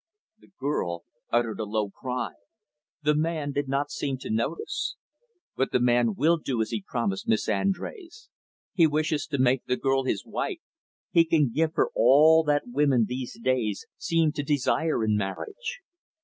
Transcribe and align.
The 0.39 0.49
girl 0.59 1.03
uttered 1.29 1.59
a 1.59 1.63
low 1.65 1.91
cry. 1.91 2.31
The 3.03 3.13
man 3.13 3.51
did 3.51 3.67
not 3.67 3.91
seem 3.91 4.17
to 4.21 4.31
notice. 4.31 4.95
"But 5.55 5.71
the 5.71 5.79
man 5.79 6.15
will 6.15 6.37
do 6.37 6.59
as 6.59 6.71
he 6.71 6.81
promised, 6.81 7.27
Miss 7.27 7.47
Andrés. 7.47 8.29
He 8.73 8.87
wishes 8.87 9.27
to 9.27 9.37
make 9.37 9.65
the 9.65 9.77
girl 9.77 10.05
his 10.05 10.25
wife. 10.25 10.61
He 11.11 11.23
can 11.23 11.51
give 11.51 11.75
her 11.75 11.91
all 11.93 12.43
that 12.45 12.63
women, 12.65 13.05
these 13.07 13.37
days, 13.39 13.85
seem 13.95 14.31
to 14.31 14.41
desire 14.41 15.03
in 15.05 15.17
marriage. 15.17 15.81